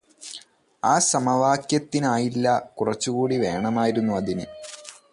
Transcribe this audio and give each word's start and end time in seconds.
ആ 0.83 0.93
സമവാക്യത്തിനായില്ല 0.99 2.47
കുറച്ചുകൂടി 2.75 3.37
വേണമായിരുന്നു 3.37 4.13
അതിന് 4.13 4.47